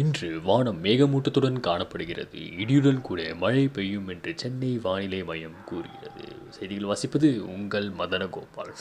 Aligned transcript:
இன்று 0.00 0.28
வானம் 0.46 0.78
மேகமூட்டத்துடன் 0.84 1.56
காணப்படுகிறது. 1.66 2.38
இடியுடன் 2.62 3.00
கூட 3.08 3.20
மழை 3.42 3.64
பெய்யும் 3.76 4.08
என்று 4.12 4.32
சென்னை 4.42 4.70
வானிலை 4.84 5.20
மையம் 5.30 5.58
கூறுகிறது. 5.70 6.24
செய்திகள் 6.56 6.88
வாசிப்பது 6.90 7.28
உங்கள் 7.54 7.88
மதன 8.00 8.28
கோபால் 8.36 8.72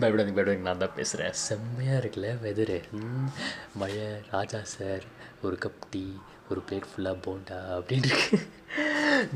பயப்படாதீங்க 0.00 0.34
பயப்படாதீங்க. 0.34 0.66
நான் 0.68 0.82
தான் 0.82 0.96
பேசுகிறேன் 0.98 1.38
செம்மையாக 1.44 2.00
இருக்குல்ல 2.02 2.32
வெதரு 2.46 2.80
மழை 3.82 4.02
ராஜா 4.34 4.60
சார் 4.74 5.06
ஒரு 5.46 5.58
கப் 5.64 5.88
டீ 5.94 6.04
ஒரு 6.50 6.62
பிளேட் 6.68 6.90
ஃபுல்லாக 6.90 7.16
போண்டா 7.26 7.58
அப்படின்னு 7.78 8.10
இருக்கு. 8.12 8.38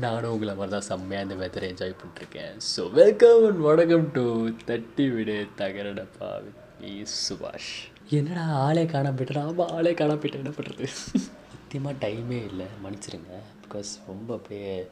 நானும் 0.05 0.31
உங்களை 0.35 0.55
மாதிரி 0.59 0.75
தான் 0.77 0.89
செம்மையாக 0.91 1.27
இந்த 1.27 1.37
வெதரை 1.43 1.69
என்ஜாய் 1.73 1.99
பண்ணிட்டுருக்கேன் 1.99 2.57
ஸோ 2.73 2.83
வெல்கம் 3.01 3.43
அண்ட் 3.49 3.61
வணக்கம் 3.71 4.07
டு 4.17 4.25
தட்டி 4.71 5.07
விடு 5.17 5.37
தகரடப்பா 5.61 6.31
வித் 6.45 6.65
மீ 6.81 6.93
சுபாஷ். 7.25 7.75
என்னடா 8.09 8.43
ஆளே 8.65 8.85
காண 8.85 9.11
போயிட்டேன். 9.11 9.45
ஆமாம் 9.45 9.67
ஆளே 9.67 9.93
காண 9.93 10.13
போயிட்டேன். 10.13 10.41
என்ன 10.43 10.49
பண்ணுறது 10.49 10.87
சத்தியமாக 10.93 12.07
டைமே 12.07 12.37
இல்லை. 12.49 12.65
மன்னிச்சிருங்க 12.83 13.33
பிகாஸ் 13.63 13.91
ரொம்ப 14.07 14.33
அப்படியே 14.35 14.89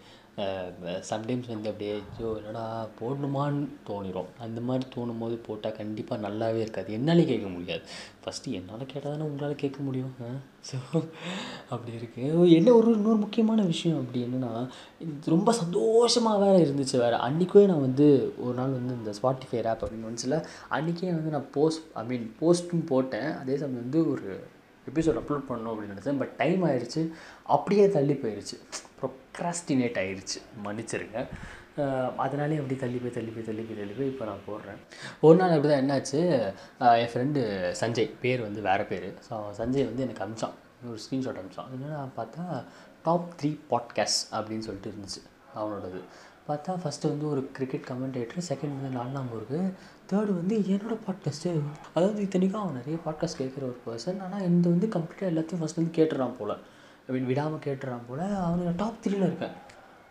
சம்டைம்ஸ் 1.10 1.52
வந்து 1.52 1.70
அப்படியே 1.72 1.92
ஐயோ 2.16 2.30
என்னடா 2.40 2.64
போடணுமான்னு 3.00 3.62
தோணிடும் 3.90 4.32
அந்த 4.46 4.60
மாதிரி 4.68 4.86
தோணும் 4.96 5.22
போது 5.24 5.36
போட்டால் 5.46 5.78
கண்டிப்பாக 5.78 6.24
நல்லாவே 6.26 6.60
இருக்காது. 6.64 6.90
என்னாலே 6.98 7.24
கேட்க 7.30 7.48
முடியாது. 7.54 7.84
ஃபஸ்ட்டு 8.24 8.56
என்னால் 8.58 8.90
கேட்டால் 8.94 9.14
தானே 9.14 9.28
உங்களால் 9.30 9.62
கேட்க 9.64 9.80
முடியும். 9.88 10.14
ஸோ 10.70 10.78
அப்படி 11.74 11.92
இருக்குது 12.00 12.50
என்ன 12.58 12.74
ஒரு 12.80 12.90
இன்னொரு 12.98 13.20
முக்கியமான 13.24 13.64
விஷயம் 13.74 14.00
அப்படி 14.02 14.24
என்னென்னா 14.28 14.52
ரொம்ப 15.36 15.54
சந்தோஷமாக 15.62 16.42
வேறு 16.44 16.66
இருந்துச்சு 16.66 16.98
வேறு. 17.04 17.18
அன்றைக்கே 17.28 17.66
நான் 17.72 17.86
வந்து 17.88 18.08
ஒரு 18.46 18.56
நாள் 18.60 18.78
வந்து 18.80 18.94
இந்த 19.00 19.14
ஸ்பாட்டிஃபை 19.20 19.62
ஆப் 19.74 19.86
அப்படின்னு 19.86 20.10
வந்துச்சுல 20.10 20.40
அன்றைக்கே 20.78 21.14
வந்து 21.20 21.34
நான் 21.38 21.50
போஸ்ட் 21.58 21.86
ஐ 22.02 22.06
மீன் 22.12 22.28
போஸ்ட்டும் 22.42 22.90
போட்டேன். 22.92 23.32
அதே 23.44 23.58
சமயம் 23.64 23.84
வந்து 23.86 24.02
ஒரு 24.16 24.28
எபிசோட் 24.92 25.20
அப்லோட் 25.22 25.48
பண்ணணும் 25.50 25.72
அப்படின்னு 25.74 25.96
நினச்சேன். 25.96 26.20
பட் 26.22 26.34
டைம் 26.42 26.64
ஆயிடுச்சு 26.70 27.02
அப்படியே 27.56 27.86
தள்ளி 27.98 28.16
போயிடுச்சு 28.24 28.58
ப்ரொக்ராஸ்டினேட் 29.02 30.00
ஆயிடுச்சு 30.04 30.40
மன்னிச்சிருங்க. 30.66 31.20
அதனாலே 32.24 32.58
அப்படி 32.60 32.76
தள்ளி 32.82 33.00
போய் 33.04 33.16
தள்ளி 33.16 33.32
போய் 33.36 33.48
தள்ளி 33.48 33.64
போய் 33.68 33.80
தள்ளி 33.80 33.96
போய் 33.98 34.12
இப்போ 34.12 34.26
நான் 34.30 34.46
போடுறேன். 34.50 34.78
ஒரு 35.28 35.36
நாள் 35.40 35.56
அப்படி 35.56 35.70
தான் 35.72 35.82
என்னாச்சு 35.84 36.20
என் 37.02 37.12
ஃப்ரெண்டு 37.14 37.42
சஞ்சய் 37.82 38.08
பேர் 38.22 38.46
வந்து 38.48 38.62
வேறு 38.68 38.86
பேர். 38.92 39.08
ஸோ 39.30 39.38
சஞ்சய் 39.60 39.88
வந்து 39.90 40.06
எனக்கு 40.06 40.24
அமிச்சான். 40.26 40.56
ஒரு 40.90 41.00
ஸ்க்ரீன்ஷாட் 41.06 41.42
அமிச்சான். 41.42 41.72
என்னென்னா 41.76 42.00
பார்த்தா 42.20 42.46
டாப் 43.08 43.28
த்ரீ 43.42 43.52
பாட்காஸ்ட் 43.74 44.24
அப்படின்னு 44.38 44.68
சொல்லிட்டு 44.68 44.94
இருந்துச்சு 44.94 45.22
அவனோடது. 45.60 46.02
பார்த்தா 46.48 46.72
ஃபஸ்ட்டு 46.82 47.12
வந்து 47.12 47.26
ஒரு 47.34 47.42
கிரிக்கெட் 47.58 47.86
கமெண்டேட்டர் 47.92 48.48
செகண்ட் 48.50 48.76
வந்து 48.80 48.92
நாலாம் 48.98 49.30
முருகு 49.32 49.60
தேர்டு 50.12 50.34
வந்து 50.40 50.58
என்னோடய 50.58 50.98
பாட்காஸ்ட்டு 51.08 51.62
அதாவது 51.94 52.22
இத்தனைக்கும் 52.22 52.62
அவன் 52.62 52.74
நிறைய 52.74 52.98
பாட்காஸ்ட் 53.06 53.42
கேட்குற 53.42 53.64
ஒரு 53.64 53.78
பர்சன் 53.86 54.22
ஆனால் 54.22 54.42
இந்த 54.42 54.70
வந்து 54.70 54.88
கம்ப்ளீட்டாக 54.88 55.24
எல்லாத்தையும் 55.24 55.62
ஃபஸ்ட் 55.62 55.80
வந்து 55.82 55.96
கேட்டுறான் 55.96 56.34
போல். 56.40 56.50
ஐ 56.50 57.16
மீன் 57.16 57.26
விடாமல் 57.26 57.64
கேட்டுறான் 57.66 58.04
போல். 58.10 58.20
அவனுக்கு 58.20 58.74
டாப் 58.78 59.00
த்ரீல 59.04 59.26
இருக்கேன். 59.28 59.56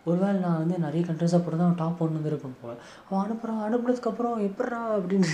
ஒருவேளை 0.05 0.35
நான் 0.35 0.57
வந்து 0.57 0.79
நிறைய 0.79 1.05
கண்ட்ரிஸாக 1.05 1.39
போட்டு 1.39 1.57
தான் 1.57 1.59
அவன் 1.59 1.75
டாப் 1.75 2.01
ஒன்று 2.01 2.25
இருக்கும் 2.25 2.55
போல். 2.61 2.75
அவன் 3.09 3.25
அனுப்புகிறான் 3.25 3.63
அனுப்புனதுக்கப்புறம் 3.63 4.45
எப்பட்றா 4.47 4.81
அப்படின்னு. 4.97 5.31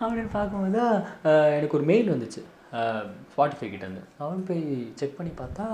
அப்படின்னு 0.00 0.30
பார்க்கும்போது 0.32 0.82
எனக்கு 1.56 1.76
ஒரு 1.76 1.86
மெயில் 1.86 2.10
வந்துச்சு. 2.10 2.42
ஸ்பாட்டிஃபை 3.34 3.68
கிட்டேருந்து. 3.70 4.02
அவன் 4.24 4.44
போய் 4.48 4.64
செக் 4.94 5.16
பண்ணி 5.16 5.32
பார்த்தா 5.40 5.66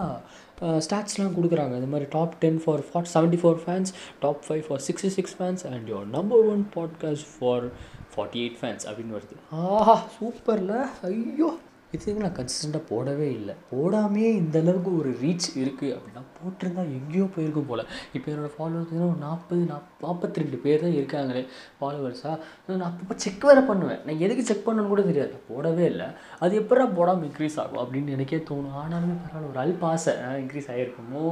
ஸ்டாட்ஸ்லாம் 0.87 1.35
கொடுக்குறாங்க. 1.39 1.75
இந்த 1.81 1.91
மாதிரி 1.95 2.09
top 2.11 2.39
ten 2.45 2.61
for 2.65 2.83
four 2.91 3.11
seventy 3.15 3.41
four 3.43 3.61
fans 3.65 3.93
top 4.21 4.43
five 4.49 4.65
for 4.69 4.83
sixty 4.89 5.11
six 5.19 5.37
fans 5.39 5.65
and 5.73 5.89
your 5.93 6.07
number 6.17 6.45
one 6.55 6.63
podcast 6.77 7.29
for 7.39 7.67
forty 8.15 8.41
eight 8.45 8.59
fans 8.61 8.87
அப்படின்னு 8.91 9.17
வருது. 9.19 9.37
ஆஹா 9.51 9.97
சூப்பரில் 10.19 10.77
ஐயோ. 11.11 11.51
இதுக்கு 11.95 12.23
நான் 12.25 12.39
கன்சிஸ்டண்ட்டாக 12.39 12.85
போடவே 12.91 13.27
இல்லை. 13.39 13.55
போடாமே 13.73 14.25
இந்த 14.41 14.57
அளவுக்கு 14.63 14.91
ஒரு 15.01 15.11
ரீச் 15.23 15.47
இருக்குது 15.63 15.93
அப்படின்னா 15.97 16.23
போட்டிருந்தா 16.39 16.83
எங்கேயோ 16.97 17.27
போயிருக்கும் 17.35 17.69
போல். 17.69 17.83
இப்போ 18.17 18.27
என்னோடய 18.33 18.53
ஃபாலோவர்ஸ் 18.57 19.05
ஒரு 19.09 19.19
நாற்பது 19.27 19.63
நாப் 19.71 19.93
நாற்பத்தி 20.07 20.43
ரெண்டு 20.43 20.59
பேர் 20.65 20.85
தான் 20.85 20.97
இருக்காங்களே 20.99 21.43
ஃபாலோவர்ஸாக 21.81 22.37
நான் 22.81 22.89
அப்பப்போ 22.91 23.17
செக் 23.25 23.47
வேறு 23.51 23.63
பண்ணுவேன். 23.71 24.03
நான் 24.07 24.23
எதுக்கு 24.27 24.45
செக் 24.51 24.67
பண்ணணும்னு 24.69 24.93
கூட 24.95 25.05
தெரியாது. 25.11 25.37
போடவே 25.51 25.85
இல்லை. 25.93 26.09
அது 26.45 26.61
எப்படா 26.63 26.87
போடாமல் 26.99 27.29
இன்க்ரீஸ் 27.29 27.61
ஆகும் 27.65 27.83
அப்படின்னு 27.85 28.17
எனக்கே 28.17 28.41
தோணும். 28.51 28.77
ஆனாலுமே 28.83 29.17
பரவாயில்ல 29.25 29.53
ஒரு 29.53 29.63
அல்ப 29.65 29.81
பாசை 29.85 30.15
இன்க்ரீஸ் 30.43 30.73
ஆகிருக்குமோ 30.75 31.25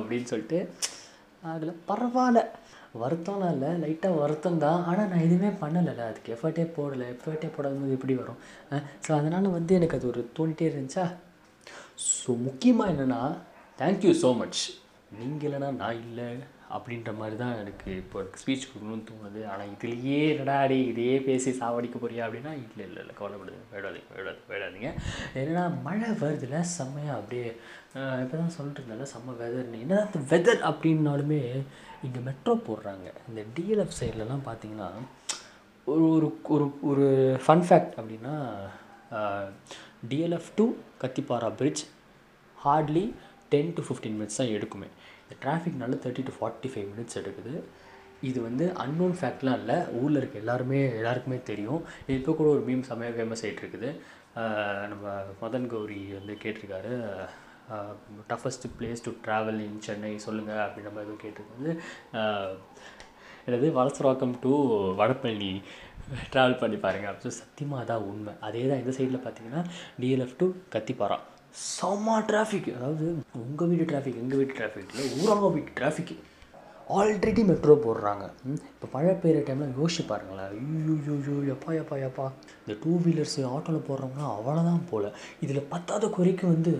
அப்படின்னு 0.00 0.30
சொல்லிட்டு 0.32 0.60
அதில் 1.54 1.80
பரவாயில்ல. 1.88 2.42
வருத்தம்லாம் 3.02 3.52
இல்லை 3.54 3.70
லைட்டாக 3.82 4.18
வருத்தம் 4.22 4.60
தான் 4.64 4.80
ஆனால் 4.90 5.08
நான் 5.12 5.24
எதுவுமே 5.26 5.50
பண்ணலைல்ல 5.62 6.04
அதுக்கு 6.10 6.34
எஃபர்ட்டே 6.34 6.64
போடலை. 6.76 7.06
எஃபர்ட்டே 7.14 7.48
போடாதபோது 7.56 7.96
எப்படி 7.96 8.14
வரும்? 8.20 8.40
ஸோ 9.04 9.10
அதனால் 9.18 9.54
வந்து 9.56 9.72
எனக்கு 9.78 9.96
அது 9.98 10.06
ஒரு 10.12 10.22
தோணிட்டே 10.38 10.68
இருந்துச்சா? 10.70 11.04
ஸோ 12.10 12.30
முக்கியமாக 12.46 12.92
என்னென்னா 12.92 13.20
தேங்க்யூ 13.80 14.12
ஸோ 14.22 14.30
மச் 14.42 14.62
நீங்கள் 15.18 15.46
இல்லைனா 15.48 15.70
நான் 15.82 16.00
இல்லை. 16.06 16.28
அப்படின்ற 16.76 17.10
மாதிரி 17.20 17.36
தான் 17.42 17.56
எனக்கு 17.62 17.88
இப்போ 18.02 18.18
ஸ்பீச் 18.40 18.66
கொடுக்கணும்னு 18.68 19.08
தோணுது. 19.10 19.40
ஆனால் 19.52 19.70
இதுலேயே 19.74 20.20
என்னடாடி 20.32 20.78
இதையே 20.90 21.16
பேசி 21.28 21.50
சாவடிக்க 21.60 21.98
போறியா 22.02 22.24
அப்படின்னா 22.26 22.52
இல்லை 22.64 22.84
இல்லை 22.88 23.00
இல்லை 23.04 23.14
கவலைப்படுதுங்க 23.20 23.66
வேடாதீங்க 23.74 24.10
வேடாது 24.16 24.40
வேடாதீங்க 24.52 24.90
என்னென்னா 25.40 25.64
மழை 25.86 26.10
வருதுல 26.22 26.60
செம்மையாக 26.76 27.18
அப்படியே 27.20 27.48
இப்போ 28.22 28.36
தான் 28.36 28.54
சொல்லிட்டு 28.56 28.80
இருந்தால 28.80 29.08
செம்ம 29.14 29.34
வெதர்னு 29.42 29.82
என்னதான் 29.84 30.08
இந்த 30.10 30.22
வெதர் 30.32 30.62
அப்படின்னாலுமே 30.70 31.42
இங்கே 32.06 32.20
மெட்ரோ 32.28 32.54
போடுறாங்க. 32.68 33.06
இந்த 33.28 33.40
டிஎல்எஃப் 33.56 33.98
சைட்லலாம் 33.98 34.46
பார்த்தீங்கன்னா 34.48 34.88
ஒரு 35.92 36.04
ஒரு 36.14 36.28
ஒரு 36.54 36.66
ஒரு 36.90 37.06
ஃபன் 37.44 37.64
ஃபேக்ட் 37.68 37.94
அப்படின்னா 38.00 38.34
DLF 40.10 40.50
to 40.58 40.64
Kathipara 41.02 41.50
bridge 41.60 41.84
hardly 42.56 43.04
ten 43.52 43.72
to 43.76 43.82
fifteen 43.86 44.16
minutes 44.18 44.38
தான் 44.40 44.52
எடுக்குமே. 44.56 44.88
இந்த 45.24 45.34
டிராஃபிக்னால 45.44 45.98
thirty 46.04 46.24
to 46.28 46.34
forty 46.38 46.70
five 46.72 46.88
minutes 46.92 47.18
எடுக்குது. 47.20 47.54
இது 48.28 48.38
வந்து 48.48 48.64
அன்னோன் 48.82 49.16
ஃபேக்ட்லாம் 49.20 49.58
இல்லை. 49.60 49.78
ஊரில் 50.00 50.20
இருக்க 50.20 50.36
எல்லாருமே 50.42 50.80
எல்லாருக்குமே 50.98 51.38
தெரியும். 51.50 51.82
இப்போ 52.16 52.32
கூட 52.38 52.48
ஒரு 52.56 52.62
மீம் 52.68 52.84
செம்மையாக 52.90 53.16
ஃபேமஸ் 53.16 53.42
ஆகிட்டு 53.46 53.62
இருக்குது. 53.64 53.90
நம்ம 54.92 55.14
மதன் 55.40 55.70
கௌரி 55.72 55.98
வந்து 56.18 56.34
கேட்டிருக்காரு. 56.44 56.94
Toughest 58.30 58.66
place 58.78 59.04
to 59.06 59.10
travel 59.24 59.60
in 59.66 59.82
Chennai 59.86 60.12
சொல்லுங்கள் 60.26 60.64
அப்படின்ற 60.64 60.90
மாதிரி 60.94 61.06
எதுவும் 61.06 61.22
கேட்டிருக்காரு 61.24 61.70
எனது 63.48 63.68
வலசராக்கம் 63.78 64.34
டு 64.42 64.52
வடப்பள்ளி 65.00 65.52
ட்ராவல் 66.32 66.60
பண்ணி 66.62 66.78
பாருங்கள் 66.84 67.10
அப்படின்னு 67.12 67.38
சத்தியமாக 67.42 67.82
அதான் 67.84 68.06
உண்மை. 68.10 68.32
அதே 68.46 68.62
தான் 68.70 68.80
இந்த 68.82 68.92
சைடில் 68.98 69.24
பார்த்தீங்கன்னா 69.24 69.62
டிஎல்எஃப் 70.02 70.36
டு 70.42 70.46
கத்திப்பாரா 70.74 71.18
செம்ம 71.62 72.14
டிராஃபிக் 72.28 72.70
அதாவது 72.76 73.06
உங்கள் 73.40 73.68
வீட்டு 73.70 73.84
டிராஃபிக் 73.90 74.20
எங்கள் 74.22 74.38
வீட்டு 74.40 74.56
டிராஃபிக் 74.60 74.92
இல்லை 74.92 75.04
ஊரங்க 75.20 75.48
வீட்டு 75.56 75.72
டிராஃபிக் 75.80 76.14
ஆல்ரெடி 76.96 77.42
மெட்ரோ 77.50 77.74
போடுறாங்க. 77.84 78.24
இப்போ 78.72 78.86
மழை 78.94 79.12
பெய்கிற 79.20 79.38
டைமில் 79.46 79.76
யோசிச்சு 79.78 80.02
பாருங்களேன். 80.08 80.50
ஐயோ 80.56 81.14
ஐயோ 81.18 81.36
எப்பா 81.54 81.70
எப்பா 81.82 81.96
எப்பா. 82.08 82.26
இந்த 82.62 82.74
டூ 82.82 82.92
வீலர்ஸ் 83.04 83.36
ஆட்டோவில் 83.52 83.86
போடுறவங்களாம் 83.88 84.34
அவ்வளோதான் 84.36 84.82
போல். 84.90 85.08
இதில் 85.44 85.68
பத்தாத 85.74 86.10
குறைக்கு 86.16 86.44
வந்து 86.54 86.72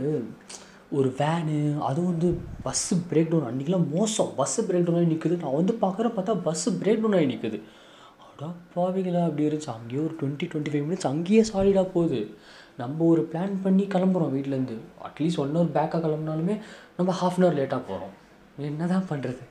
ஒரு 0.98 1.08
வேனு 1.20 1.56
அதுவும் 1.88 2.10
வந்து 2.12 2.30
பஸ்ஸு 2.66 2.96
பிரேக் 3.12 3.30
டவுன் 3.30 3.48
அன்றைக்கெலாம் 3.50 3.88
மோசம். 3.94 4.32
பஸ்ஸு 4.40 4.66
பிரேக் 4.68 4.86
டவுன் 4.88 5.00
ஆகி 5.00 5.12
நிற்குது 5.14 5.40
நான் 5.44 5.58
வந்து 5.60 5.76
பார்க்குற 5.84 6.10
பார்த்தா 6.18 6.34
பஸ்ஸு 6.48 6.72
பிரேக் 6.82 7.02
டவுன் 7.04 7.16
ஆகி 7.20 7.30
நிற்குது 7.32 7.60
அடா 8.26 8.48
பாவிகளா 8.74 9.22
அப்படி 9.28 9.48
இருந்துச்சு. 9.48 9.72
அங்கேயே 9.78 10.02
ஒரு 10.06 10.14
டுவெண்ட்டி 10.20 10.48
டுவெண்ட்டி 10.52 10.74
ஃபைவ் 10.74 10.86
மினிட்ஸ் 10.88 11.10
அங்கேயே 11.12 11.42
சாலிடாக 11.52 11.88
போகுது. 11.96 12.20
நம்ம 12.82 13.06
ஒரு 13.12 13.22
பிளான் 13.32 13.56
பண்ணி 13.64 13.84
கிளம்புறோம் 13.94 14.34
வீட்டிலேருந்து 14.36 14.76
அட்லீஸ்ட் 15.08 15.40
ஒன் 15.42 15.56
ஹவர் 15.56 15.74
பேக்காக 15.76 16.02
கிளம்புனாலுமே 16.04 16.54
நம்ம 16.98 17.10
ஹாஃப் 17.22 17.36
அன் 17.38 17.46
ஹவர் 17.46 17.58
லேட்டாக 17.58 17.82
போகிறோம் 17.90 18.14
என்ன 18.68 18.86
தான் 18.94 19.10
பண்ணுறது 19.10 19.42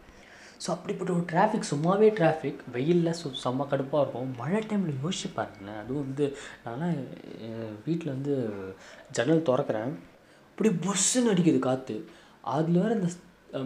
ஸோ 0.64 0.70
அப்படிப்பட்ட 0.74 1.12
ஒரு 1.16 1.24
டிராஃபிக் 1.32 1.70
சும்மாவே 1.72 2.08
டிராஃபிக் 2.18 2.60
வெயிலில் 2.76 3.18
சு 3.20 3.30
செம்ம 3.44 3.66
கடுப்பாக 3.72 4.02
இருக்கும். 4.04 4.30
மழை 4.42 4.60
டைமில் 4.70 5.00
யோசிச்சு 5.04 5.30
பாருங்களேன். 5.38 5.80
அதுவும் 5.82 6.06
வந்து 6.06 6.26
நான்லாம் 6.66 6.94
வீட்டில் 7.86 8.14
வந்து 8.14 8.36
ஜன்னல் 9.18 9.48
திறக்கிறேன். 9.50 9.92
அப்படி 10.52 10.70
புஷ்ஷுன்னு 10.86 11.32
அடிக்குது 11.34 11.60
காற்று 11.68 11.98
அதில் 12.54 12.80
வேறு 12.84 12.98
இந்த 13.00 13.10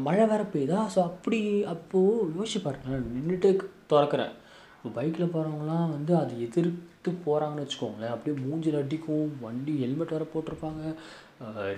மழை 0.08 0.26
வேறு 0.32 0.46
பெய்யுதா 0.56 0.80
ஸோ 0.96 1.00
அப்படி 1.10 1.40
அப்போது 1.74 2.32
யோசிச்சு 2.38 2.62
பாருங்களேன். 2.66 3.06
நின்றுட்டு 3.16 3.52
திறக்கிறேன். 3.94 4.34
இப்போ 4.88 5.00
பைக்கில் 5.00 5.32
போகிறவங்களாம் 5.32 5.90
வந்து 5.94 6.14
அது 6.20 6.34
எதிர்த்து 6.44 7.10
போகிறாங்கன்னு 7.24 7.64
வச்சுக்கோங்களேன். 7.64 8.12
அப்படியே 8.14 8.36
மூஞ்சில் 8.44 8.78
அடிக்கும். 8.82 9.32
வண்டி 9.46 9.74
ஹெல்மெட் 9.82 10.14
வேறு 10.16 10.26
போட்டிருப்பாங்க. 10.34 10.84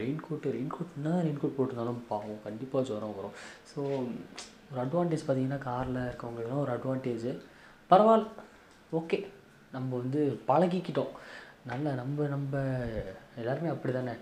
ரெயின் 0.01 0.19
கோட்டு 0.25 0.51
ரெயின் 0.55 0.69
கோட் 0.73 0.93
என்ன 0.97 1.13
ரெயின் 1.27 1.39
கோட் 1.41 1.55
போட்டிருந்தாலும் 1.57 2.01
பாவம். 2.09 2.43
கண்டிப்பாக 2.45 2.87
ஜுரம் 2.89 3.15
வரும். 3.19 3.35
ஸோ 3.71 3.79
ஒரு 4.69 4.79
அட்வான்டேஜ் 4.85 5.25
பார்த்திங்கன்னா 5.27 5.59
காரில் 5.67 5.99
இருக்கவங்களுக்குலாம் 6.05 6.63
ஒரு 6.65 6.73
அட்வான்டேஜு 6.75 7.33
பரவாயில்ல. 7.91 8.45
ஓகே 8.99 9.19
நம்ம 9.75 9.89
வந்து 10.01 10.21
பழகிக்கிட்டோம். 10.51 11.13
நல்ல 11.71 11.93
நம்ம 12.01 12.27
நம்ம 12.35 12.63
எல்லாருமே 13.43 13.71
அப்படி 13.75 13.93
தானே 13.99 14.15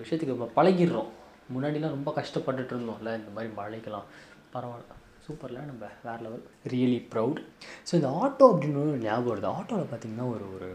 விஷயத்துக்கு 0.00 0.52
பழகிடுறோம். 0.60 1.10
முன்னாடிலாம் 1.54 1.96
ரொம்ப 1.98 2.12
கஷ்டப்பட்டுட்டு 2.20 2.74
இருந்தோம்ல. 2.76 3.12
இந்த 3.22 3.32
மாதிரி 3.38 3.52
மழைக்கெல்லாம். 3.60 4.08
பரவாயில்ல. 4.56 4.94
சூப்பரில் 5.26 5.68
நம்ம 5.68 5.84
வேறு 6.06 6.22
லெவல் 6.24 6.42
ரியலி 6.72 6.98
ப்ரவுட் 7.12 7.38
ஸோ 7.88 7.92
இந்த 7.98 8.08
ஆட்டோ 8.22 8.46
அப்படின்னு 8.52 8.80
ஒரு 8.82 8.98
ஞாபகம் 9.06 9.30
வருது. 9.32 9.48
ஆட்டோவில் 9.58 9.90
பார்த்திங்கன்னா 9.92 10.26
ஒரு 10.34 10.46
ஒரு 10.56 10.68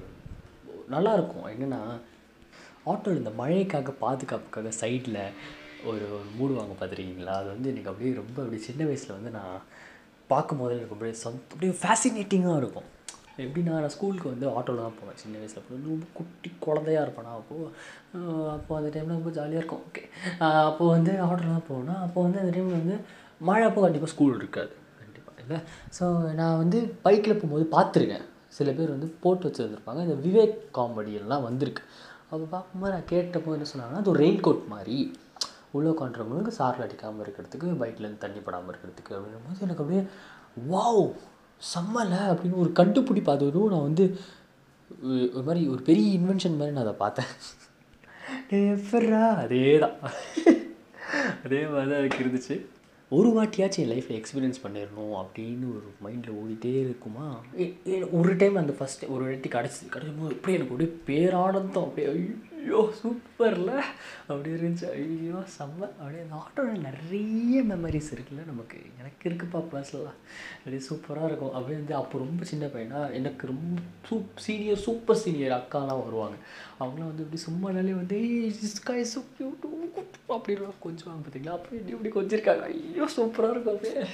நல்லாயிருக்கும் 0.93 1.49
என்னென்னா 1.53 1.81
ஆட்டோவில் 2.91 3.21
இந்த 3.21 3.33
மழைக்காக 3.41 3.93
பாதுகாப்புக்காக 4.03 4.71
சைடில் 4.81 5.19
ஒரு 5.89 6.05
ஒரு 6.15 6.29
மூடுவாங்க 6.37 6.73
பார்த்துருக்கீங்களா? 6.79 7.35
அது 7.41 7.49
வந்து 7.55 7.69
எனக்கு 7.73 7.91
அப்படியே 7.91 8.13
ரொம்ப 8.21 8.37
அப்படியே 8.43 8.63
சின்ன 8.69 8.81
வயசில் 8.89 9.15
வந்து 9.17 9.31
நான் 9.37 9.59
பார்க்கும்போது 10.33 10.73
எனக்கு 10.79 10.95
அப்படியே 10.95 11.17
சம் 11.23 11.37
அப்படியே 11.51 11.75
ஃபேசினேட்டிங்காக 11.83 12.61
இருக்கும். 12.63 12.89
எப்படின்னா 13.45 13.75
நான் 13.83 13.93
ஸ்கூலுக்கு 13.95 14.33
வந்து 14.33 14.45
ஆட்டோவில் 14.55 14.85
தான் 14.85 14.99
போவேன். 14.99 15.19
சின்ன 15.23 15.37
வயசில் 15.41 15.65
போய் 15.67 15.85
ரொம்ப 15.91 16.07
குட்டி 16.17 16.49
குழந்தையா 16.65 17.01
இருப்பேன் 17.05 17.31
அப்போது 17.37 17.69
அப்போது 18.55 18.79
அந்த 18.79 18.89
டைமில் 18.95 19.17
ரொம்ப 19.19 19.31
ஜாலியாக 19.39 19.61
இருக்கும். 19.61 19.85
ஓகே 19.89 20.03
அப்போது 20.69 20.93
வந்து 20.97 21.13
ஆட்டோவில் 21.29 21.55
தான் 21.55 21.67
போவேன்னா 21.71 21.97
அப்போ 22.07 22.19
வந்து 22.27 22.41
அந்த 22.43 22.53
டைமில் 22.57 22.79
வந்து 22.81 22.97
மழை 23.39 23.67
அப்போ 23.67 23.81
கண்டிப்பாக 23.81 24.11
ஸ்கூல் 24.11 24.35
இருக்காது. 24.35 24.71
கண்டிப்பாக 24.99 25.41
இல்லை? 25.41 25.57
ஸோ 25.99 26.33
நான் 26.33 26.57
வந்து 26.57 26.95
பைக்கில் 27.03 27.37
போகும்போது 27.37 27.67
பார்த்துருக்கேன். 27.71 28.25
சில 28.47 28.71
பேர் 28.71 28.89
வந்து 28.89 29.15
போட்டு 29.19 29.49
வச்சுருந்துருப்பாங்க. 29.49 30.01
இந்த 30.01 30.13
விவேக் 30.13 30.77
காமெடியெல்லாம் 30.77 31.43
வந்திருக்கு. 31.43 31.83
அப்போ 32.23 32.37
பார்க்கும்போது 32.37 32.93
நான் 32.93 33.09
கேட்டப்போ 33.09 33.51
என்ன 33.51 33.65
சொன்னாங்கன்னா 33.73 33.95
அது 33.95 34.09
ஒரு 34.09 34.25
ரெயின் 34.25 34.39
கோட் 34.39 34.65
மாதிரி. 34.67 35.17
உள்ளே 35.71 35.89
உட்காந்துறவங்களுக்கு 35.89 36.51
சாரில் 36.57 36.81
அடிக்காமல் 36.81 37.25
இருக்கிறதுக்கு 37.25 37.83
பைக்லேருந்து 37.83 38.17
தண்ணி 38.17 38.39
படாமல் 38.39 38.75
இருக்கிறதுக்கு 38.75 39.15
அப்படின்னும் 39.15 39.47
போது 39.47 39.59
எனக்கு 39.59 39.83
அப்படியே 39.83 40.03
வாவ்! 40.69 41.11
செம்மலை! 41.61 42.31
அப்படின்னு 42.31 42.55
ஒரு 42.55 42.71
கண்டுபிடிப்பு. 42.71 43.31
அது 43.31 43.51
ஒரு 43.53 43.71
நான் 43.71 43.81
வந்து 43.81 44.17
ஒரு- 45.03 45.43
மாதிரி 45.43 45.67
ஒரு 45.67 45.81
பெரிய 45.81 46.19
இன்வென்ஷன் 46.19 46.57
மாதிரி 46.57 46.71
நான் 46.71 46.83
அதை 46.83 46.93
பார்த்தேன். 46.93 47.25
எப்பட்றா 48.49 49.29
அதே 49.43 49.79
தான் 49.79 49.95
அதே 51.43 51.65
மாதிரி 51.65 51.89
தான் 51.89 51.99
எனக்கு 51.99 52.23
இருந்துச்சு. 52.23 52.55
ஒரு 53.11 53.29
வாட்டியாச்சும் 53.29 53.77
என் 53.77 53.89
லைஃப்பில் 53.89 54.19
எக்ஸ்பீரியன்ஸ் 54.19 54.59
பண்ணிடணும் 54.63 55.13
அப்படின்னு 55.19 55.67
ஒரு 55.69 55.87
மைண்டில் 56.03 56.35
ஓடிட்டே 56.41 56.79
இருக்குமா? 56.79 57.27
ஒரு 58.11 58.35
டைம் 58.35 58.55
அந்த 58.55 58.73
ஃபஸ்ட் 58.79 59.09
ஒரு 59.09 59.23
வாட்டி 59.23 59.49
கிடச்சி 59.49 59.87
கிடைக்கும் 59.89 60.19
போது 60.19 60.35
அப்படியே 60.35 60.59
எனக்கு 60.59 60.73
அப்படியே 60.73 60.91
பேரானந்தம் 61.07 61.83
அப்படியே 61.83 62.07
ஐயோ 62.69 62.81
சூப்பரில். 63.01 63.69
அப்படி 64.27 64.49
இருந்துச்சு. 64.55 64.87
ஐயோ 64.95 65.37
செம்ம. 65.53 65.79
அப்படியே 65.99 66.21
அந்த 66.25 66.35
ஆட்டோட 66.41 66.71
நிறைய 66.79 67.61
மெமரிஸ் 67.69 68.09
இருக்குல்ல 68.15 68.43
நமக்கு. 68.45 68.79
எனக்கு 68.99 69.23
இருக்குப்பா 69.29 69.59
பர்சனலாக 69.71 70.13
அப்படியே 70.57 70.81
சூப்பராக 70.89 71.29
இருக்கும். 71.29 71.53
அப்படியே 71.53 71.77
வந்து 71.79 71.95
அப்போ 71.95 72.17
ரொம்ப 72.17 72.43
சின்ன 72.43 72.65
பையனா 72.65 72.99
எனக்கு 73.13 73.47
ரொம்ப 73.47 73.79
சூப் 74.09 74.37
சீனியர் 74.45 74.83
சூப்பர் 74.85 75.21
சீனியர் 75.23 75.57
அக்காலாம் 75.59 76.03
வருவாங்க. 76.05 76.37
அவங்களாம் 76.79 77.11
வந்து 77.11 77.25
இப்படி 77.25 77.41
சும்மானாலே 77.47 77.95
வந்து 78.01 78.19
ஸ்கை 78.75 78.99
சூ 79.13 79.21
கியூட் 79.35 79.65
அப்படின்லாம் 80.35 80.79
கொஞ்சம் 80.79 81.25
பார்த்தீங்களா? 81.25 81.57
அப்போ 81.57 81.75
இப்படி 81.75 81.95
இப்படி 81.95 82.13
கொஞ்சிருக்காங்க. 82.19 82.63
ஐயோ 82.73 83.07
சூப்பராக 83.17 83.53
இருக்கும் 83.55 83.75
அப்படியே. 83.75 84.05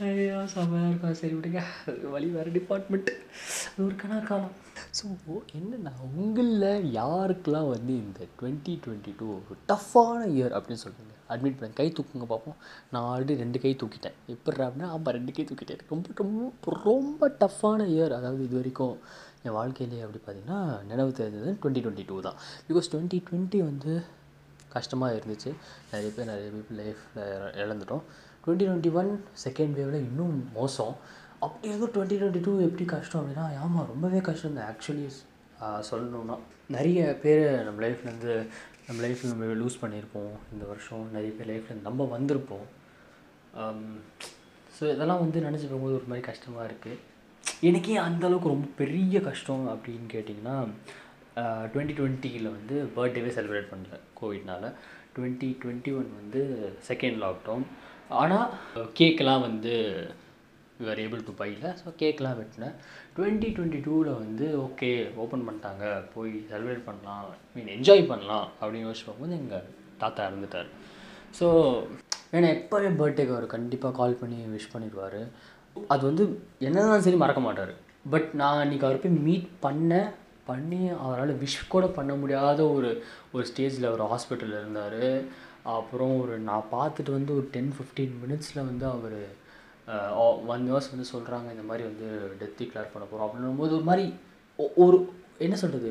ஐயோ 0.00 0.40
செம்மையாக 0.54 0.90
இருக்கும். 0.90 1.14
சரி 1.14 1.34
விடுங்க. 1.34 1.62
அது 1.86 2.08
வழி 2.16 2.30
வேறு 2.38 2.56
டிபார்ட்மெண்ட் 2.58 3.12
அது 3.72 3.86
ஒரு 3.86 3.96
கணக்காலம் 4.04 4.54
ஸோ 4.98 5.06
என்னென்னா 5.58 5.92
உங்களில் 6.22 6.86
யாருக்கெல்லாம் 7.00 7.68
வந்து 7.74 7.92
இந்த 8.04 8.20
டுவெண்ட்டி 8.38 8.72
டுவெண்ட்டி 8.84 9.12
டூ 9.20 9.26
ஒரு 9.36 9.56
டஃப்பான 9.70 10.18
இயர் 10.36 10.54
அப்படின்னு 10.56 10.82
சொல்கிறீங்க 10.82 11.14
அட்மிட் 11.32 11.56
பண்ண 11.58 11.76
கை 11.78 11.86
தூக்குங்க 11.96 12.26
பார்ப்போம் 12.32 12.56
நான் 12.92 13.06
ஆல்ரெடி 13.10 13.34
ரெண்டு 13.42 13.58
கை 13.62 13.72
தூக்கிட்டேன். 13.82 14.16
எப்படி 14.34 14.56
அப்படின்னா 14.64 14.88
ஆமாம் 14.94 15.14
ரெண்டு 15.18 15.32
கை 15.36 15.44
தூக்கிட்டேன். 15.50 15.80
ரொம்ப 15.92 16.08
ரொம்ப 16.22 16.74
ரொம்ப 16.88 17.30
டஃப்பான 17.42 17.86
இயர் 17.94 18.14
அதாவது 18.18 18.42
இது 18.48 18.56
வரைக்கும் 18.60 18.96
என் 19.44 19.56
வாழ்க்கையிலேயே 19.58 20.02
அப்படி 20.06 20.20
பார்த்தீங்கன்னா 20.26 20.58
நினைவு 20.90 21.16
தெரிஞ்சது 21.20 21.50
டுவெண்ட்டி 21.62 21.84
டுவெண்ட்டி 21.84 22.04
டூ 22.10 22.18
தான். 22.28 22.38
பிகாஸ் 22.68 22.90
டுவெண்ட்டி 22.94 23.20
டுவெண்ட்டி 23.28 23.60
வந்து 23.70 23.92
கஷ்டமாக 24.76 25.16
இருந்துச்சு. 25.18 25.50
நிறைய 25.92 26.10
பேர் 26.16 26.30
நிறைய 26.32 26.50
பேர் 26.56 26.76
லைஃப்பில் 26.82 27.24
இழந்துட்டோம். 27.64 28.04
டுவெண்ட்டி 28.44 28.66
டுவெண்ட்டி 28.68 28.92
ஒன் 29.00 29.10
செகண்ட் 29.46 29.74
வேவில் 29.80 30.06
இன்னும் 30.08 30.36
மோசம். 30.60 30.94
அப்படி 31.44 31.70
இருந்தும் 31.70 31.94
டுவெண்ட்டி 31.94 32.18
டுவெண்ட்டி 32.20 32.42
டூ 32.46 32.52
எப்படி 32.68 32.84
கஷ்டம் 32.94 33.20
அப்படின்னா 33.20 33.46
ஆமாம் 33.64 33.88
ரொம்பவே 33.92 34.20
கஷ்டம் 34.28 34.58
தான். 34.58 34.68
ஆக்சுவலி 34.72 35.06
சொல்லணுன்னா 35.90 36.36
நிறைய 36.76 37.00
பேர் 37.22 37.44
நம்ம 37.66 37.80
லைஃப்லேருந்து 37.84 38.34
நம்ம 38.86 38.98
லைஃப்பில் 39.04 39.32
நம்ம 39.32 39.56
லூஸ் 39.62 39.82
பண்ணியிருப்போம் 39.82 40.32
இந்த 40.52 40.64
வருஷம் 40.70 41.04
நிறைய 41.16 41.32
பேர் 41.38 41.50
லைஃப்பில் 41.52 41.86
நம்ம 41.88 42.06
வந்திருப்போம். 42.14 42.66
ஸோ 44.76 44.82
இதெல்லாம் 44.94 45.22
வந்து 45.24 45.38
நினச்சி 45.46 45.66
போகும்போது 45.66 45.98
ஒரு 45.98 46.08
மாதிரி 46.10 46.24
கஷ்டமாக 46.30 46.68
இருக்குது 46.68 47.00
எனக்கே 47.68 47.98
அந்தளவுக்கு 48.06 48.52
ரொம்ப 48.54 48.68
பெரிய 48.80 49.16
கஷ்டம் 49.28 49.64
அப்படின்னு 49.74 50.06
கேட்டிங்கன்னா 50.14 50.56
டுவெண்ட்டி 51.72 51.94
டுவெண்ட்டியில் 51.98 52.54
வந்து 52.56 52.76
பர்த்டேவே 52.96 53.30
செலிப்ரேட் 53.36 53.70
பண்ணல 53.72 53.98
கோவிட்னால் 54.20 54.66
டுவெண்ட்டி 55.16 55.48
டுவெண்ட்டி 55.62 55.92
ஒன் 55.98 56.10
வந்து 56.20 56.40
செகண்ட் 56.88 57.18
லாக்டவுன் 57.24 57.66
ஆனால் 58.20 58.48
கேக்கெலாம் 59.00 59.46
வந்து 59.48 59.74
யூஆர் 60.82 61.02
ஏபிள் 61.04 61.24
டு 61.28 61.34
பையில் 61.40 61.66
ஸோ 61.80 61.88
கேக்லாம் 62.02 62.38
வெட்டினேன் 62.40 62.76
டுவெண்ட்டி 63.16 63.48
டுவெண்ட்டி 63.56 63.80
டூவில் 63.86 64.10
வந்து 64.22 64.46
ஓகே 64.66 64.90
ஓப்பன் 65.24 65.44
பண்ணிட்டாங்க. 65.48 65.84
போய் 66.14 66.32
செலிப்ரேட் 66.52 66.86
பண்ணலாம். 66.88 67.26
மீன் 67.56 67.74
என்ஜாய் 67.76 68.04
பண்ணலாம் 68.12 68.46
அப்படின்னு 68.60 68.86
யோசிச்சு 68.86 69.06
பார்க்கும்போது 69.06 69.38
எங்கள் 69.42 69.68
தாத்தா 70.02 70.28
இறந்துட்டார். 70.30 70.70
ஸோ 71.38 71.46
ஏன்னா 72.36 72.48
எப்போவே 72.56 72.90
பர்த்டேக்கு 73.00 73.36
அவர் 73.36 73.54
கண்டிப்பாக 73.56 73.96
கால் 74.00 74.20
பண்ணி 74.20 74.38
விஷ் 74.54 74.72
பண்ணிடுவார். 74.74 75.20
அது 75.92 76.02
வந்து 76.08 76.24
என்னதான் 76.68 77.04
சரி 77.06 77.18
மறக்க 77.22 77.40
மாட்டார். 77.46 77.72
பட் 78.12 78.28
நான் 78.40 78.60
அன்றைக்கி 78.62 78.84
அவர் 78.88 79.02
போய் 79.02 79.22
மீட் 79.28 79.48
பண்ணேன் 79.66 80.10
பண்ணி 80.48 80.80
அவரால் 81.04 81.32
விஷ் 81.42 81.56
கூட 81.74 81.86
பண்ண 81.98 82.12
முடியாத 82.22 82.60
ஒரு 82.76 82.90
ஒரு 83.34 83.44
ஸ்டேஜில் 83.50 83.88
அவர் 83.90 84.02
ஹாஸ்பிட்டலில் 84.12 84.60
இருந்தார். 84.60 85.02
அப்புறம் 85.74 86.12
ஒரு 86.22 86.34
நான் 86.48 86.70
பார்த்துட்டு 86.72 87.10
வந்து 87.16 87.32
ஒரு 87.38 87.46
டென் 87.56 87.72
ஃபிஃப்டீன் 87.76 88.14
மினிட்ஸில் 88.22 88.66
வந்து 88.70 88.86
அவர் 88.94 89.18
ஒன் 90.46 90.72
இயர்ஸ் 90.72 90.90
வந்து 90.92 91.06
சொல்கிறாங்க 91.12 91.50
இந்த 91.50 91.62
மாதிரி 91.62 91.84
வந்து 91.88 92.06
டெத் 92.40 92.58
டிக்ளேர் 92.58 92.92
பண்ண 92.92 93.08
போகிறோம் 93.10 93.26
அப்படின்னும் 93.28 93.56
போது 93.56 93.74
ஒரு 93.74 93.82
மாதிரி 93.82 94.04
ஒ- 94.58 94.72
ஒரு 94.76 94.98
என்ன 95.38 95.56
சொல்கிறது 95.56 95.90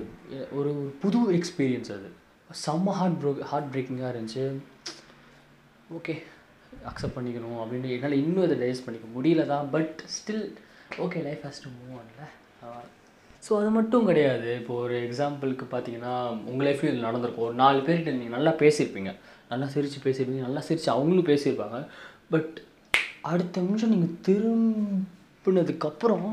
ஒரு 0.52 0.70
ஒரு 0.70 0.72
புது 1.02 1.20
எக்ஸ்பீரியன்ஸ் 1.32 1.92
அது. 1.92 2.10
செம்ம 2.66 2.92
ஹார்ட் 2.92 3.20
ப்ரோ 3.20 3.32
ஹார்ட் 3.44 3.76
பிரேக்கிங்காக 3.76 4.12
இருந்துச்சு. 4.14 4.44
ஓகே 5.94 6.14
அக்செப்ட் 6.86 7.16
பண்ணிக்கணும் 7.16 7.60
அப்படின்னு 7.62 7.90
என்னால் 7.90 8.12
இன்னும் 8.14 8.44
இதை 8.44 8.58
டைஸ் 8.60 8.86
பண்ணிக்க 8.86 9.08
முடியல 9.16 9.46
தான் 9.46 9.70
but 9.70 10.04
still 10.16 10.46
okay 10.98 11.24
life 11.24 11.44
has 11.44 11.64
to 11.64 11.70
move 11.80 11.98
ஆன்ல 12.00 12.28
ஸோ 13.44 13.58
அது 13.58 13.70
மட்டும் 13.70 14.06
கிடையாது. 14.06 14.56
இப்போ 14.56 14.74
ஒரு 14.76 14.96
எக்ஸாம்பிளுக்கு 15.02 15.66
பார்த்தீங்கன்னா 15.72 16.14
உங்கள் 16.46 16.68
லைஃப்லையும் 16.68 16.94
இது 16.94 17.08
நடந்திருக்கும். 17.08 17.46
ஒரு 17.46 17.54
நாலு 17.54 17.82
பேர்கிட்ட 17.82 18.12
நீங்கள் 18.14 18.30
நல்லா 18.30 18.52
பேசியிருப்பீங்க. 18.52 19.12
நல்லா 19.50 19.68
சிரித்து 19.68 20.00
பேசியிருப்பீங்க 20.04 20.42
நல்லா 20.42 20.60
சிரித்து 20.60 20.92
அவங்களும் 20.92 21.26
பேசியிருப்பாங்க. 21.26 21.78
பட் 22.30 22.52
அடுத்த 23.30 23.62
நிமிஷம் 23.68 23.94
நீங்கள் 23.94 24.18
திரும்பினதுக்கப்புறம் 24.28 26.28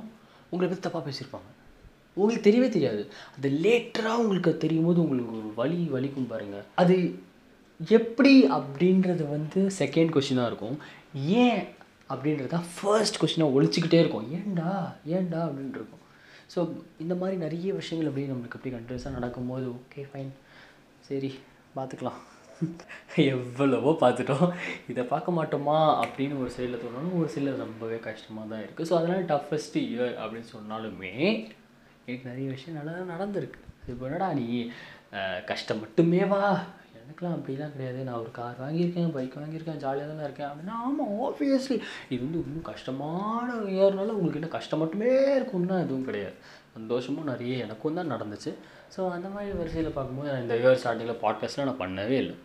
உங்களை 0.50 0.66
பற்றி 0.66 0.82
தப்பாக 0.84 1.02
பேசியிருப்பாங்க. 1.06 1.48
உங்களுக்கு 2.16 2.46
தெரியவே 2.46 2.68
தெரியாது. 2.76 3.02
அது 3.36 3.48
லேட்டராக 3.64 4.20
உங்களுக்கு 4.22 4.50
அது 4.50 4.62
தெரியும் 4.64 4.86
போது 4.88 5.02
உங்களுக்கு 5.04 5.34
ஒரு 5.40 5.50
வலி 5.60 5.80
வலிக்கும் 5.96 6.30
பாருங்கள் 6.30 6.64
அது 6.82 6.96
எப்படி 7.96 8.32
அப்படின்றது 8.58 9.24
வந்து 9.34 9.60
செகண்ட் 9.80 10.14
கொஷினாக 10.14 10.50
இருக்கும். 10.50 10.76
ஏன் 11.42 11.60
அப்படின்றது 12.12 12.50
தான் 12.56 12.68
ஃபர்ஸ்ட் 12.76 13.20
கொஷினாக 13.22 13.54
ஒழிச்சிக்கிட்டே 13.56 14.00
இருக்கும். 14.02 14.26
ஏண்டா 14.38 14.72
ஏண்டா 15.16 15.40
அப்படின்ட்டு 15.48 15.80
இருக்கும். 15.80 16.04
ஸோ 16.54 16.58
இந்த 17.04 17.14
மாதிரி 17.20 17.36
நிறைய 17.44 17.68
விஷயங்கள் 17.80 18.10
அப்படியே 18.10 18.30
நம்மளுக்கு 18.32 18.58
அப்படி 18.58 18.74
கண்டினியூஸாக 18.74 19.16
நடக்கும்போது 19.18 19.66
ஓகே 19.76 20.02
ஃபைன் 20.10 20.32
சரி 21.08 21.30
பார்த்துக்கலாம் 21.76 22.20
எவ்வளவோ 23.32 23.90
பார்த்துட்டோம். 24.02 24.48
இதை 24.90 25.02
பார்க்க 25.12 25.36
மாட்டோமா 25.38 25.76
அப்படின்னு 26.04 26.40
ஒரு 26.42 26.50
சைடில் 26.56 26.80
தோணணும் 26.82 27.18
ஒரு 27.20 27.28
சைடில் 27.34 27.62
ரொம்பவே 27.64 27.98
கஷ்டமாக 28.08 28.46
தான் 28.52 28.62
இருக்குது 28.64 28.88
ஸோ 28.90 28.94
அதனால் 29.00 29.28
டஃபஸ்ட் 29.32 29.78
இயர் 29.84 30.14
அப்படின்னு 30.22 30.48
சொன்னாலுமே 30.56 31.12
எனக்கு 32.06 32.30
நிறைய 32.30 32.46
விஷயம் 32.56 32.78
நல்லா 32.78 32.94
நடந்திருக்கு. 33.14 33.60
இப்போ 33.92 34.04
என்னடா 34.08 34.28
நீ 34.40 34.46
கஷ்டம் 35.50 35.82
மட்டுமே 35.84 36.22
வா. 36.32 36.42
எனக்குலாம் 37.00 37.36
அப்படிலாம் 37.36 37.74
கிடையாது. 37.74 38.00
நான் 38.06 38.20
ஒரு 38.22 38.30
கார் 38.38 38.62
வாங்கியிருக்கேன் 38.62 39.14
பைக் 39.14 39.38
வாங்கியிருக்கேன் 39.40 39.80
ஜாலியாக 39.84 40.08
தானே 40.10 40.26
இருக்கேன். 40.28 40.50
அப்படின்னா 40.50 40.74
ஆமாம் 40.86 41.14
ஆப்வியஸ்லி 41.26 41.76
இது 42.12 42.20
வந்து 42.24 42.42
இன்னும் 42.46 42.66
கஷ்டமான 42.70 43.46
இயர்னால 43.76 44.16
உங்களுக்கு 44.16 44.40
என்ன 44.40 44.50
கஷ்டம் 44.56 44.82
மட்டுமே 44.84 45.12
இருக்கும்னா 45.38 45.78
எதுவும் 45.86 46.08
கிடையாது. 46.08 46.36
சந்தோஷமும் 46.76 47.30
நிறைய 47.32 47.64
எனக்கும் 47.66 47.98
தான் 48.00 48.12
நடந்துச்சு. 48.14 48.50
ஸோ 48.96 49.00
அந்த 49.14 49.28
மாதிரி 49.36 49.56
வரிசையில் 49.60 49.96
பார்க்கும்போது 49.96 50.30
நான் 50.32 50.44
இந்த 50.44 50.56
இயர் 50.62 50.78
ஸ்டார்டிங்கில் 50.82 51.22
பாட்காஸ்ட்லாம் 51.24 51.70
நான் 51.70 51.82
பண்ணவே 51.84 52.18
இல்லை. 52.24 52.36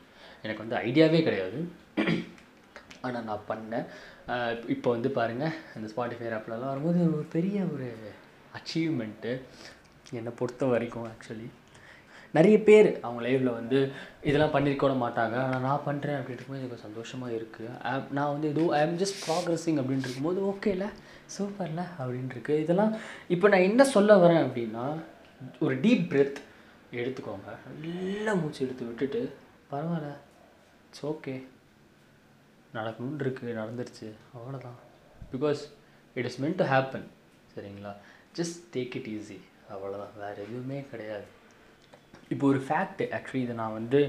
எனக்கு 0.43 0.63
வந்து 0.63 0.77
ஐடியாவே 0.87 1.21
கிடையாது. 1.27 1.59
ஆனால் 3.05 3.25
நான் 3.29 3.47
பண்ணேன் 3.51 3.87
இப்போ 4.73 4.89
வந்து 4.95 5.09
பாருங்கள் 5.17 5.55
அந்த 5.75 5.87
ஸ்பாட்டிஃபை 5.93 6.29
ஆப்லலாம் 6.37 6.71
வரும்போது 6.73 6.99
ஒரு 7.15 7.25
பெரிய 7.35 7.57
ஒரு 7.73 7.89
அச்சீவ்மெண்ட்டு 8.57 9.33
என்னை 10.19 10.31
பொறுத்த 10.39 10.65
வரைக்கும் 10.73 11.09
ஆக்சுவலி 11.11 11.47
நிறைய 12.37 12.57
பேர் 12.67 12.87
அவங்க 13.05 13.19
லைஃப்பில் 13.25 13.57
வந்து 13.57 13.79
இதெல்லாம் 14.29 14.53
பண்ணியிருக்க 14.53 14.95
மாட்டாங்க. 15.03 15.35
ஆனால் 15.45 15.63
நான் 15.65 15.85
பண்ணுறேன் 15.87 16.17
அப்படின்ட்டு 16.19 16.39
இருக்கும்போது 16.39 16.63
எனக்கு 16.63 16.85
சந்தோஷமாக 16.85 17.35
இருக்குது 17.39 18.07
நான் 18.17 18.31
வந்து 18.33 18.47
ஏதோ 18.53 18.63
ஐ 18.77 18.79
ஆம் 18.85 18.97
ஜஸ்ட் 19.01 19.19
ப்ராக்ரஸிங் 19.25 19.79
அப்படின்ட்டு 19.81 20.09
இருக்கும்போது 20.09 20.41
ஓகேல 20.51 20.87
சூப்பர்ல 21.35 21.83
அப்படின்ட்டு 21.99 22.55
இதெல்லாம் 22.63 22.93
இப்போ 23.35 23.47
நான் 23.53 23.67
என்ன 23.69 23.83
சொல்ல 23.95 24.17
வரேன் 24.23 24.43
அப்படின்னா 24.47 24.85
ஒரு 25.65 25.75
டீப் 25.85 26.09
பிரெத் 26.11 26.39
எடுத்துக்கோங்க. 27.01 27.51
நல்லா 27.85 28.33
மூச்சு 28.41 28.61
எடுத்து 28.65 28.87
விட்டுட்டு 28.89 29.21
பரவாயில்ல. 29.71 30.11
இட்ஸ் 30.93 31.05
ஓகே 31.11 31.33
நடக்கணும்னு 32.77 33.23
இருக்குது 33.25 33.53
நடந்துருச்சு. 33.59 34.07
அவ்வளோதான் 34.37 34.75
because 35.31 35.61
it 36.15 36.27
is 36.29 36.37
meant 36.43 36.59
to 36.61 36.65
happen 36.71 37.07
சரிங்களா? 37.53 37.91
ஜஸ்ட் 38.37 38.59
டேக் 38.75 38.95
இட் 38.99 39.09
ஈஸி 39.13 39.37
அவ்வளோதான் 39.75 40.13
வேறு 40.19 40.37
எதுவுமே 40.45 40.77
கிடையாது. 40.91 41.25
இப்போ 42.33 42.45
ஒரு 42.51 42.59
ஃபேக்ட் 42.67 43.01
ஆக்சுவலி 43.17 43.41
இதை 43.45 43.55
நான் 43.61 43.77
வந்து 43.79 43.99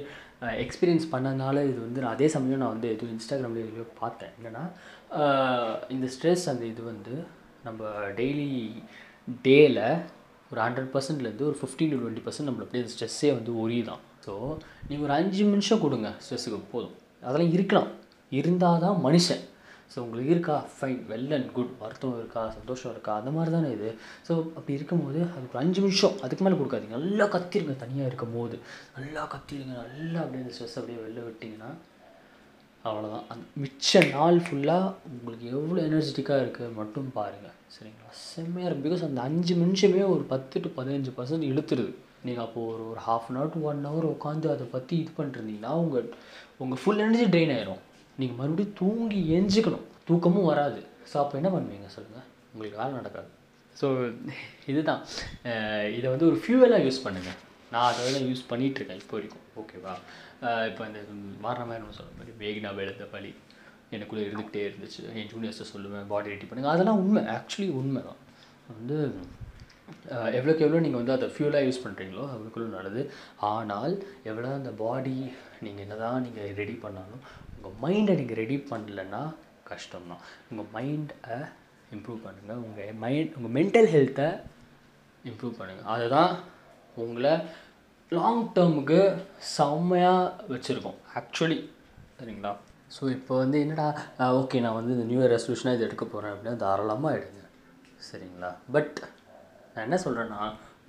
எக்ஸ்பீரியன்ஸ் 0.64 1.06
பண்ணதுனால 1.14 1.56
இது 1.70 1.78
வந்து 1.86 2.02
நான் 2.04 2.14
அதே 2.16 2.28
சமயம் 2.34 2.62
நான் 2.64 2.74
வந்து 2.76 2.90
எதுவும் 2.94 3.14
இன்ஸ்டாகிராமில் 3.16 3.64
எதுலையோ 3.66 3.86
பார்த்தேன். 4.02 4.34
என்னென்னா 4.38 4.64
இந்த 5.96 6.08
ஸ்ட்ரெஸ் 6.16 6.46
அந்த 6.52 6.64
இது 6.72 6.84
வந்து 6.92 7.14
நம்ம 7.66 7.90
டெய்லி 8.20 8.50
டேயில் 9.48 9.84
ஒரு 10.50 10.60
ஹண்ட்ரட் 10.66 10.92
பர்சன்ட்லேருந்து 10.96 11.48
ஒரு 11.50 11.58
ஃபிஃப்டீன் 11.62 11.94
டு 11.94 12.00
டுவெண்ட்டி 12.02 12.26
பர்சன்ட் 12.26 12.50
நம்மள 12.50 12.66
அப்படியே 12.66 12.90
ஸ்ட்ரெஸ்ஸே 12.96 13.30
வந்து 13.38 13.54
ஒரியுதான் 13.64 14.02
ஸோ 14.24 14.32
நீங்கள் 14.88 15.06
ஒரு 15.06 15.14
அஞ்சு 15.18 15.42
நிமிஷம் 15.54 15.82
கொடுங்க 15.86 16.10
ஸ்ட்ரெஸ்ஸுக்கு 16.24 16.60
போதும். 16.74 16.94
அதெல்லாம் 17.26 17.54
இருக்கலாம். 17.56 17.90
இருந்தால் 18.38 18.82
தான் 18.84 18.98
மனுஷன். 19.06 19.42
ஸோ 19.92 19.96
உங்களுக்கு 20.04 20.32
இருக்கா? 20.34 20.54
ஃபைன் 20.76 21.00
வெல் 21.10 21.32
அண்ட் 21.36 21.48
குட் 21.56 21.72
வருத்தம் 21.82 22.14
இருக்கா? 22.20 22.42
சந்தோஷம் 22.58 22.92
இருக்கா? 22.92 23.12
அந்த 23.20 23.30
மாதிரி 23.36 23.50
தானே 23.56 23.68
இது. 23.76 23.88
ஸோ 24.26 24.32
அப்படி 24.56 24.72
இருக்கும்போது 24.78 25.20
அதுக்கு 25.34 25.52
ஒரு 25.54 25.60
அஞ்சு 25.62 25.80
நிமிஷம் 25.84 26.14
அதுக்கு 26.26 26.44
மேலே 26.44 26.58
கொடுக்காதீங்க. 26.60 26.96
நல்லா 26.98 27.26
கத்திருங்க 27.34 27.74
தனியாக 27.82 28.10
இருக்கும் 28.10 28.36
போது 28.38 28.56
நல்லா 28.96 29.24
கத்திருங்க. 29.34 29.74
நல்லா 29.82 30.20
அப்படியே 30.22 30.44
அந்த 30.44 30.54
ஸ்ட்ரெஸ் 30.56 30.78
அப்படியே 30.80 31.00
வெளில 31.04 31.26
விட்டிங்கன்னா 31.26 31.70
அவ்வளோதான் 32.88 33.26
அந்த 33.32 33.44
மிச்ச 33.64 34.00
நாள் 34.14 34.38
ஃபுல்லாக 34.46 34.88
உங்களுக்கு 35.12 35.46
எவ்வளோ 35.58 35.78
எனர்ஜெட்டிக்காக 35.88 36.42
இருக்குது 36.44 36.74
மட்டும் 36.80 37.06
பாருங்கள் 37.18 37.54
சரிங்களா? 37.74 38.10
செம்மையாக 38.30 38.68
இருக்கும். 38.68 38.86
பிகாஸ் 38.88 39.06
அந்த 39.10 39.20
அஞ்சு 39.28 39.54
நிமிஷமே 39.62 40.02
ஒரு 40.14 40.24
பத்து 40.32 40.62
டு 40.64 40.70
பதினஞ்சு 40.80 41.12
பர்சன்ட் 41.18 41.48
இழுத்துருது. 41.50 41.92
நீங்கள் 42.26 42.44
அப்போது 42.46 42.68
ஒரு 42.72 42.82
ஒரு 42.90 43.00
half 43.06 43.26
an 43.28 43.38
hour 43.38 43.54
to 43.54 43.60
one 43.70 43.80
hour 43.88 44.06
உட்காந்து 44.14 44.48
அதை 44.54 44.66
பற்றி 44.74 44.94
இது 45.02 45.10
பண்ணிருந்தீங்கன்னா 45.16 45.72
உங்கள் 45.82 46.06
உங்கள் 46.62 46.80
ஃபுல் 46.82 47.02
எனர்ஜி 47.04 47.26
ட்ரெயின் 47.32 47.54
ஆயிரும். 47.56 47.82
நீங்கள் 48.20 48.38
மறுபடியும் 48.40 48.76
தூங்கி 48.80 49.20
எஞ்சிக்கணும் 49.38 49.86
தூக்கமும் 50.08 50.50
வராது. 50.52 50.80
ஸோ 51.10 51.16
அப்போ 51.22 51.34
என்ன 51.40 51.50
பண்ணுவீங்க? 51.54 51.88
சொல்லுங்கள் 51.96 52.28
உங்களுக்கு 52.52 52.80
வேலை 52.82 52.92
நடக்காது. 53.00 53.30
ஸோ 53.80 53.86
இதுதான். 54.72 55.02
இதை 55.98 56.06
வந்து 56.14 56.28
ஒரு 56.30 56.38
ஃபியூவலாக 56.42 56.86
யூஸ் 56.86 57.04
பண்ணுங்கள் 57.06 57.38
நான் 57.72 57.86
அதை 57.90 58.00
தான் 58.16 58.28
யூஸ் 58.30 58.48
பண்ணிகிட்ருக்கேன் 58.50 59.00
இப்போ 59.02 59.14
வரைக்கும். 59.18 59.44
ஓகேவா 59.60 59.94
இப்போ 60.70 60.82
இந்த 60.90 61.00
மாறின 61.44 61.66
மாதிரி 61.68 61.82
நம்ம 61.82 61.96
சொல்ல 61.98 62.10
மாதிரி 62.18 62.32
வேகினா 62.42 62.70
வெளுத்த 62.80 63.04
பழி 63.14 63.30
எனக்குள்ளே 63.96 64.22
இருந்துக்கிட்டே 64.26 64.62
இருந்துச்சு. 64.68 65.00
என் 65.20 65.30
ஜூனியர்ஸை 65.32 65.66
சொல்லுவேன். 65.72 66.06
பாடி 66.12 66.32
ரெடி 66.34 66.46
பண்ணுங்கள் 66.50 66.74
அதெல்லாம் 66.74 67.00
உண்மை. 67.02 67.22
ஆக்சுவலி 67.36 67.68
உண்மை 67.80 68.00
தான் 68.08 68.20
வந்து 68.78 68.96
எவ்வளோக்கு 70.36 70.64
எவ்வளோ 70.66 70.82
நீங்கள் 70.84 71.00
வந்து 71.00 71.14
அதை 71.16 71.26
ஃபியூலாக 71.34 71.66
யூஸ் 71.66 71.82
பண்ணுறீங்களோ 71.84 72.24
அவ்வளோக்குள்ள 72.34 72.66
நல்லது. 72.76 73.02
ஆனால் 73.52 73.94
எவ்வளோ 74.30 74.48
அந்த 74.60 74.70
பாடி 74.82 75.16
நீங்கள் 75.64 75.84
என்ன 75.86 75.96
தான் 76.04 76.24
நீங்கள் 76.26 76.54
ரெடி 76.60 76.76
பண்ணாலும் 76.84 77.22
உங்கள் 77.56 77.76
மைண்டை 77.84 78.14
நீங்கள் 78.20 78.40
ரெடி 78.42 78.56
பண்ணலைன்னா 78.70 79.22
கஷ்டம்தான். 79.70 80.24
உங்கள் 80.50 80.70
மைண்டை 80.76 81.36
இம்ப்ரூவ் 81.96 82.24
பண்ணுங்கள் 82.26 82.62
உங்கள் 82.66 82.98
மைண்ட் 83.04 83.34
உங்கள் 83.38 83.54
மென்டல் 83.58 83.90
ஹெல்த்தை 83.94 84.28
இம்ப்ரூவ் 85.30 85.58
பண்ணுங்கள் 85.60 85.90
அதுதான் 85.94 86.32
உங்களை 87.02 87.34
லாங் 88.12 88.44
டேர்முக்கு 88.56 88.98
செம்மையாக 89.56 90.32
வச்சுருக்கோம். 90.52 90.98
ஆக்சுவலி 91.20 91.58
சரிங்களா? 92.18 92.52
ஸோ 92.96 93.02
இப்போ 93.16 93.34
வந்து 93.42 93.58
என்னடா 93.64 93.86
ஓகே 94.40 94.58
நான் 94.64 94.78
வந்து 94.80 94.94
இந்த 94.96 95.06
நியூ 95.10 95.20
இயர் 95.20 95.34
ரெசல்யூஷனாக 95.36 95.76
இது 95.76 95.86
எடுக்க 95.88 96.04
போகிறேன் 96.04 96.32
அப்படின்னா 96.34 96.60
தாராளமாக 96.64 97.16
எடுங்க. 97.18 97.40
சரிங்களா? 98.08 98.50
பட் 98.74 98.98
நான் 99.74 99.86
என்ன 99.86 99.98
சொல்கிறேன்னா 100.04 100.40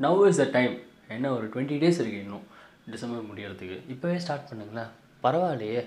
நவ் 0.06 0.22
இஸ் 0.30 0.42
த 0.42 0.48
டைம் 0.58 0.74
என்ன 1.16 1.32
ஒரு 1.38 1.46
டுவெண்ட்டி 1.54 1.78
டேஸ் 1.84 2.00
இருக்குது 2.02 2.24
இன்னும் 2.26 2.46
டிசம்பர் 2.94 3.30
முடியறதுக்கு. 3.30 3.78
இப்போவே 3.94 4.18
ஸ்டார்ட் 4.24 4.50
பண்ணுங்களேன் 4.50 4.92
பரவாயில்லையே. 5.24 5.82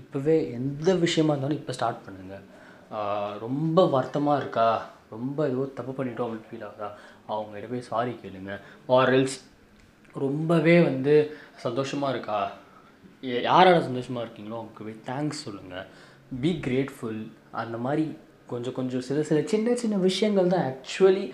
இப்போவே 0.00 0.34
எந்த 0.58 0.94
விஷயமா 1.04 1.32
இருந்தாலும் 1.34 1.60
இப்போ 1.60 1.72
ஸ்டார்ட் 1.78 2.04
பண்ணுங்கள் 2.06 2.44
ரொம்ப 3.44 3.84
வருத்தமாக 3.94 4.40
இருக்கா? 4.42 4.66
ரொம்ப 5.14 5.38
ஏதோ 5.52 5.64
தப்பு 5.78 5.92
பண்ணிட்டோம் 5.98 6.26
அப்படின்னு 6.26 6.50
ஃபீல் 6.50 6.66
ஆகுதா? 6.68 6.88
அவங்ககிட்ட 7.32 7.68
போய் 7.72 7.88
சாரி 7.90 8.12
கேளுங்க. 8.22 8.54
ஆர்எல்ஸ் 8.98 9.36
ரொம்பவே 10.24 10.76
வந்து 10.88 11.14
சந்தோஷமாக 11.64 12.12
இருக்கா? 12.14 12.40
யாரோட 13.48 13.78
சந்தோஷமாக 13.88 14.24
இருக்கீங்களோ 14.24 14.58
அவங்களுக்கு 14.58 14.86
போய் 14.88 15.02
தேங்க்ஸ் 15.10 15.42
சொல்லுங்கள் 15.46 15.88
பி 16.42 16.50
கிரேட்ஃபுல் 16.66 17.22
அந்த 17.62 17.76
மாதிரி 17.86 18.04
கொஞ்சம் 18.52 18.76
கொஞ்சம் 18.78 19.04
சில 19.08 19.18
சில 19.28 19.38
சின்ன 19.52 19.74
சின்ன 19.82 19.96
விஷயங்கள் 20.08 20.52
தான் 20.54 20.64
ஆக்சுவலி 20.70 21.24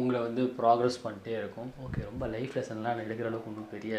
உங்களை 0.00 0.18
வந்து 0.26 0.42
ப்ராக்ரஸ் 0.60 0.98
பண்ணிட்டே 1.04 1.34
இருக்கும். 1.40 1.68
ஓகே 1.86 2.00
ரொம்ப 2.10 2.24
லைஃப் 2.34 2.54
லெசன்லாம் 2.58 2.96
நான் 2.96 3.04
எடுக்கிற 3.06 3.28
அளவுக்கு 3.30 3.50
ஒன்றும் 3.52 3.70
பெரிய 3.74 3.94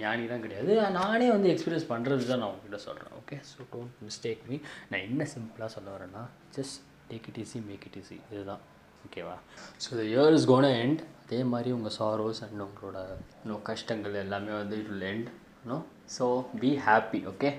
ஞானிலாம் 0.00 0.44
கிடையாது. 0.46 0.72
நானே 1.00 1.28
வந்து 1.34 1.50
எக்ஸ்பீரியன்ஸ் 1.52 1.90
பண்ணுறது 1.92 2.24
தான் 2.30 2.42
நான் 2.42 2.50
உங்ககிட்ட 2.52 2.80
சொல்கிறேன் 2.86 3.14
okay 3.20 3.38
so 3.50 3.66
don't 3.74 4.00
mistake 4.06 4.42
me 4.50 4.58
நான் 4.90 5.04
என்ன 5.08 5.26
சிம்பிளாக 5.34 5.70
சொல்ல 5.76 5.88
வரேன்னா 5.96 6.24
just 6.56 6.78
take 7.12 7.28
it 7.32 7.40
easy 7.44 7.60
make 7.70 7.86
it 7.90 7.98
easy 8.02 8.18
இதுதான். 8.32 8.64
ஓகேவா 9.06 9.36
so 9.84 9.90
the 10.00 10.02
year 10.12 10.34
is 10.38 10.48
gone 10.52 10.68
end 10.82 11.02
அதே 11.24 11.40
மாதிரி 11.52 11.70
உங்கள் 11.76 11.94
சாரோஸ் 11.98 12.40
அண்ட் 12.46 12.64
உங்களோட 12.66 12.98
இன்னும் 13.42 13.62
கஷ்டங்கள் 13.70 14.22
எல்லாமே 14.24 14.52
வந்து 14.60 14.76
it 14.80 14.90
will 14.92 15.08
end 15.12 15.28
no 15.70 15.78
so 16.16 16.26
be 16.62 16.70
happy 16.88 17.20
okay 17.32 17.50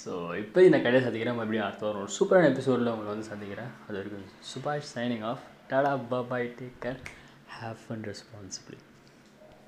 so 0.00 0.12
இப்போ 0.42 0.58
இந்த 0.68 0.78
கடையை 0.84 1.00
சந்திக்கிறேன். 1.04 1.36
மறுபடியும் 1.38 1.66
அடுத்த 1.66 1.84
வாரம் 1.86 2.02
ஒரு 2.04 2.12
சூப்பரான 2.18 2.48
எபிசோடில் 2.52 2.92
உங்களை 2.94 3.10
வந்து 3.12 3.28
சந்திக்கிறேன். 3.30 3.70
அது 3.86 3.96
வரைக்கும் 3.98 4.28
சுபாஷ் 4.50 4.90
signing 4.96 5.24
off 5.30 5.44
Tada, 5.70 5.96
bye 6.10 6.22
bye, 6.22 6.48
take 6.58 6.80
care, 6.80 6.98
have 7.46 7.78
fun 7.78 8.02
responsibly. 8.02 8.78